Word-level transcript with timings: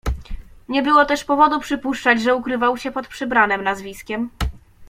"Nie 0.69 0.81
było 0.83 1.05
też 1.05 1.23
powodu 1.23 1.59
przypuszczać, 1.59 2.21
że 2.21 2.35
ukrywał 2.35 2.77
się 2.77 2.91
pod 2.91 3.07
przybranem 3.07 3.63
nazwiskiem." 3.63 4.29